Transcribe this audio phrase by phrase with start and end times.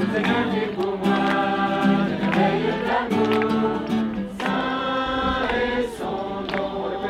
[0.00, 0.04] On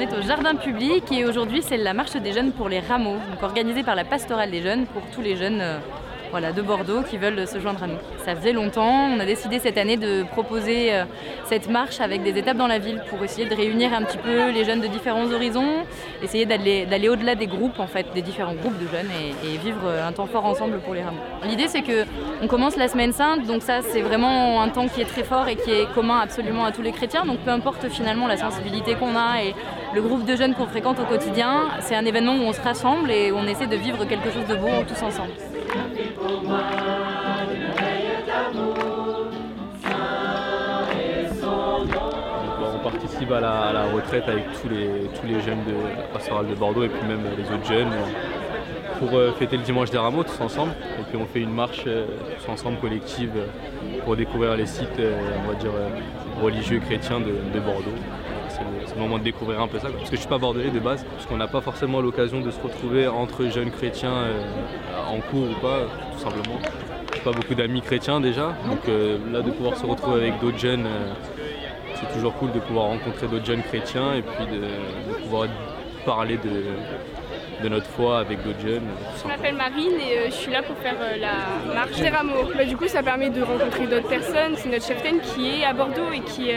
[0.00, 3.42] est au jardin public et aujourd'hui c'est la marche des jeunes pour les rameaux, donc
[3.42, 5.78] organisée par la pastorale des jeunes pour tous les jeunes euh,
[6.30, 7.98] voilà, de Bordeaux qui veulent se joindre à nous.
[8.24, 11.04] Ça faisait longtemps, on a décidé cette année de proposer euh,
[11.44, 14.50] cette marche avec des étapes dans la ville pour essayer de réunir un petit peu
[14.50, 15.84] les jeunes de différents horizons,
[16.22, 19.10] essayer d'aller au-delà des groupes en fait, des différents groupes de jeunes
[19.44, 21.20] et, vivre euh, un temps fort ensemble pour les rameaux.
[21.44, 22.04] L'idée c'est que
[22.42, 25.48] on commence la semaine sainte, donc ça c'est vraiment un temps qui est très fort
[25.48, 28.94] et qui est commun absolument à tous les chrétiens, donc peu importe finalement la sensibilité
[28.94, 29.54] qu'on a et
[29.94, 33.10] le groupe de jeunes qu'on fréquente au quotidien, c'est un événement où on se rassemble
[33.10, 35.32] et on essaie de vivre quelque chose de beau tous ensemble.
[42.72, 46.54] On participe à la, retraite avec tous les, tous les jeunes de la pastorale de
[46.54, 47.92] Bordeaux et puis même les autres jeunes
[48.98, 50.72] pour euh, fêter le dimanche des rameaux tous ensemble.
[50.98, 52.06] Et puis on fait une marche euh,
[52.38, 55.72] tous ensemble collective euh, pour découvrir les sites on va dire,
[56.42, 57.96] religieux chrétiens de Bordeaux
[58.86, 59.88] c'est le moment de découvrir un peu ça.
[59.88, 62.50] Parce que je suis pas bordelais de base, parce qu'on n'a pas forcément l'occasion de
[62.50, 64.42] se retrouver entre jeunes chrétiens euh,
[65.08, 65.80] en cours ou pas,
[66.12, 66.58] tout simplement.
[67.14, 70.58] J'ai pas beaucoup d'amis chrétiens déjà, donc euh, là de pouvoir se retrouver avec d'autres
[70.58, 71.12] jeunes, euh,
[71.94, 75.48] c'est toujours cool de pouvoir rencontrer d'autres jeunes chrétiens et puis de, pouvoir
[76.06, 78.86] parler de, notre foi avec d'autres jeunes.
[79.22, 82.48] Je m'appelle Marine et je suis là pour faire la marche des rameaux.
[82.56, 84.54] Bah, du coup, ça permet de rencontrer d'autres personnes.
[84.56, 85.02] C'est notre chef
[85.34, 86.52] qui est à Bordeaux et qui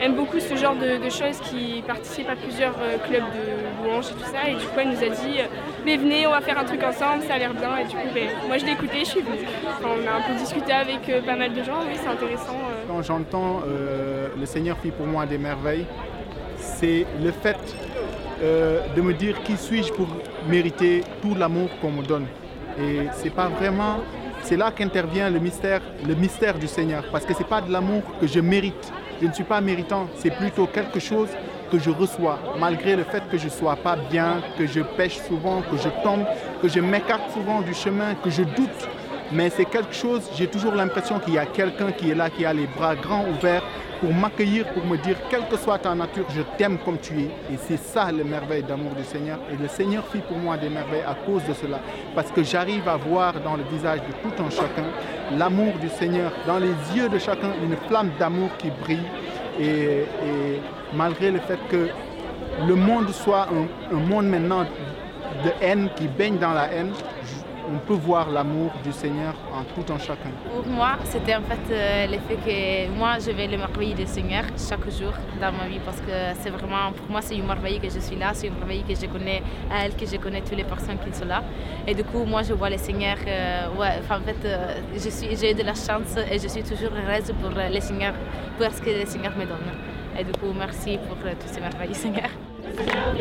[0.00, 4.14] aime beaucoup ce genre de, choses, qui participe à plusieurs euh, clubs de louanges et
[4.14, 4.48] tout ça.
[4.48, 5.46] Et du coup, elle nous a dit euh,
[5.84, 7.76] Mais venez, on va faire un truc ensemble, ça a l'air bien.
[7.78, 9.46] Et du coup, ben, moi je l'ai écouté, je suis venue.
[9.82, 12.56] on a un peu discuté avec euh, pas mal de gens, oui, c'est intéressant.
[12.88, 13.62] Quand j'entends
[14.38, 15.86] Le Seigneur fit pour moi des merveilles,
[16.56, 17.58] c'est le fait
[18.40, 20.08] de me dire qui suis-je pour
[20.48, 22.26] mériter tout l'amour qu'on me donne.
[22.78, 24.00] Et c'est pas vraiment.
[24.42, 28.02] C'est là qu'intervient le mystère, le mystère du Seigneur, parce que c'est pas de l'amour
[28.20, 31.28] que je mérite, je ne suis pas méritant, c'est plutôt quelque chose
[31.70, 35.18] que je reçois, malgré le fait que je ne sois pas bien, que je pêche
[35.18, 36.24] souvent, que je tombe,
[36.62, 38.88] que je m'écarte souvent du chemin, que je doute.
[39.32, 42.44] Mais c'est quelque chose, j'ai toujours l'impression qu'il y a quelqu'un qui est là, qui
[42.44, 43.62] a les bras grands ouverts
[44.04, 47.54] pour m'accueillir, pour me dire, quelle que soit ta nature, je t'aime comme tu es.
[47.54, 49.38] Et c'est ça le merveille d'amour du Seigneur.
[49.50, 51.80] Et le Seigneur fit pour moi des merveilles à cause de cela.
[52.14, 54.84] Parce que j'arrive à voir dans le visage de tout un chacun
[55.38, 59.08] l'amour du Seigneur, dans les yeux de chacun, une flamme d'amour qui brille.
[59.58, 60.04] Et,
[60.92, 61.88] malgré le fait que
[62.68, 64.64] le monde soit un, un monde maintenant
[65.44, 66.92] de haine, qui baigne dans la haine,
[67.72, 70.30] on peut voir l'amour du Seigneur en tout en chacun.
[70.52, 74.44] Pour moi, c'était en fait euh, l'effet que moi, je vais le merveille du Seigneur
[74.56, 77.88] chaque jour dans ma vie parce que c'est vraiment, pour moi, c'est une merveille que
[77.88, 79.42] je suis là, c'est une merveille que je connais
[79.72, 81.42] elle, que je connais toutes les personnes qui sont là.
[81.86, 85.36] Et du coup, moi, je vois le Seigneur, euh, ouais, en fait, euh, je suis,
[85.36, 88.14] j'ai de la chance et je suis toujours heureuse pour le Seigneur,
[88.58, 89.70] pour ce que le Seigneur me donne.
[90.18, 92.30] Et du coup, merci pour toutes ces merveilles, Seigneur.
[92.76, 93.14] Seigneur